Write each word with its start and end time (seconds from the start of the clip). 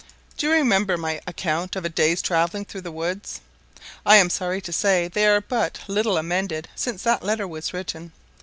Do 0.35 0.47
you 0.47 0.53
remember 0.53 0.97
my 0.97 1.21
account 1.27 1.75
of 1.75 1.85
a 1.85 1.89
day's 1.89 2.23
travelling 2.23 2.65
through 2.65 2.81
the 2.81 2.91
woods? 2.91 3.39
I 4.03 4.15
am 4.15 4.31
sorry 4.31 4.59
to 4.59 4.73
say 4.73 5.07
they 5.07 5.27
are 5.27 5.41
but 5.41 5.77
little 5.87 6.17
amended 6.17 6.67
since 6.73 7.03
that 7.03 7.21
letter 7.21 7.47
was 7.47 7.71
written. 7.71 8.11